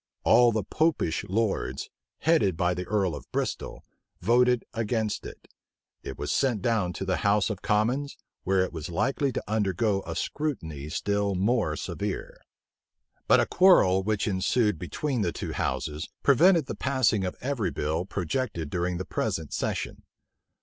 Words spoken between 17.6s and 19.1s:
bill projected during the